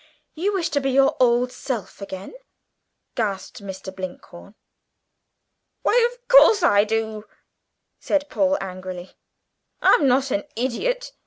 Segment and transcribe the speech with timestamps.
[0.33, 2.33] "You want to be your old self again?"
[3.13, 3.95] gasped Mr.
[3.95, 4.55] Blinkhorn.
[5.83, 7.25] "Why, of course I do,"
[7.99, 9.11] said Paul angrily;
[9.79, 11.11] "I'm not an idiot!"